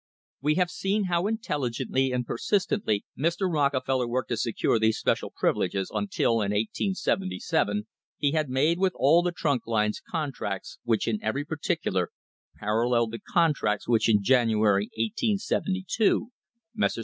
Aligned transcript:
We 0.41 0.55
have 0.55 0.71
seen 0.71 1.03
how 1.03 1.27
intelligently 1.27 2.11
and 2.11 2.25
persistently 2.25 3.05
Mr. 3.15 3.41
Rockefeller 3.47 4.07
worked 4.07 4.29
to 4.29 4.37
secure 4.37 4.79
these 4.79 4.97
special 4.97 5.29
privileges 5.29 5.91
until, 5.93 6.41
in 6.41 6.49
1877, 6.51 7.85
he 8.17 8.31
had 8.31 8.49
made 8.49 8.79
with 8.79 8.93
all 8.95 9.21
the 9.21 9.31
trunk 9.31 9.67
lines 9.67 10.01
contracts 10.09 10.79
which 10.83 11.07
in 11.07 11.21
every 11.23 11.45
particular 11.45 12.09
paralleled 12.59 13.11
the 13.11 13.19
contracts 13.19 13.87
which 13.87 14.09
in 14.09 14.23
January, 14.23 14.89
1872, 14.97 16.31
Messrs. 16.73 16.99